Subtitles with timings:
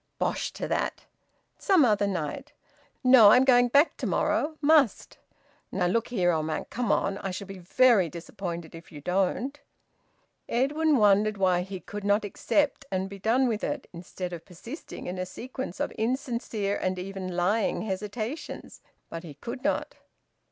[0.17, 1.05] "Bosh to that!"
[1.59, 2.53] "Some other night."
[3.03, 3.29] "No.
[3.29, 4.57] I'm going back to morrow.
[4.59, 5.19] Must.
[5.71, 7.19] Now look here, old man, come on.
[7.19, 9.59] I shall be very disappointed if you don't."
[10.49, 15.05] Edwin wondered why he could not accept and be done with it, instead of persisting
[15.05, 18.81] in a sequence of insincere and even lying hesitations.
[19.11, 19.97] But he could not.